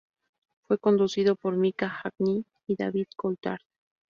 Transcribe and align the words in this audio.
Fue 0.65 0.79
conducido 0.79 1.35
por 1.35 1.55
Mika 1.57 1.93
Häkkinen 2.03 2.43
y 2.65 2.75
David 2.75 3.05
Coulthard. 3.15 3.61